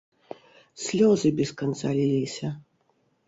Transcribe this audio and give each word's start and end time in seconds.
Слёзы 0.83 1.29
без 1.39 1.49
канца 1.61 1.93
ліліся. 1.99 2.47